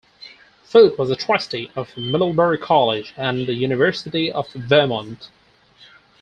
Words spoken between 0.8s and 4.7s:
was a Trustee of Middlebury College and the University of